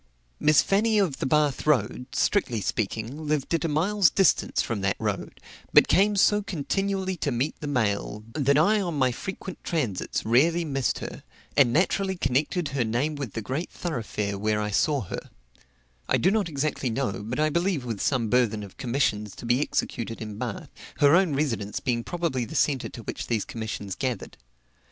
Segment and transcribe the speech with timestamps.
[0.39, 4.95] Miss Fanny of the Bath road, strictly speaking, lived at a mile's distance from that
[4.97, 5.39] road,
[5.73, 10.65] but came so continually to meet the mail, that I on my frequent transits rarely
[10.65, 11.21] missed her,
[11.55, 15.29] and naturally connected her name with the great thoroughfare where I saw her;
[16.09, 19.61] I do not exactly know, but I believe with some burthen of commissions to be
[19.61, 24.35] executed in Bath, her own residence being probably the centre to which these commissions gathered.